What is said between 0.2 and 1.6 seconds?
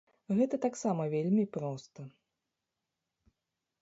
Гэта таксама вельмі